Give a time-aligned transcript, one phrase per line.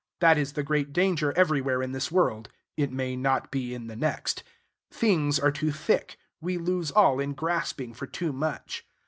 [0.19, 3.95] That is the great danger everywhere in this world (it may not be in the
[3.95, 4.41] next):
[4.89, 8.83] things are too thick; we lose all in grasping for too much.